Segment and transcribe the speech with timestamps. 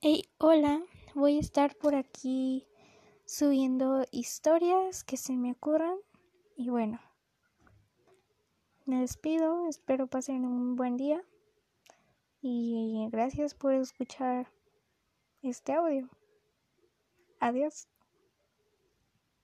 [0.00, 0.80] Hey, hola,
[1.16, 2.64] voy a estar por aquí
[3.26, 5.96] subiendo historias que se me ocurran.
[6.54, 7.00] Y bueno,
[8.86, 11.20] me despido, espero pasen un buen día.
[12.40, 14.46] Y gracias por escuchar
[15.42, 16.08] este audio.
[17.40, 17.88] Adiós.